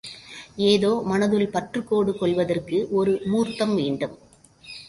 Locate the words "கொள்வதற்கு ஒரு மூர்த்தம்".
2.17-3.75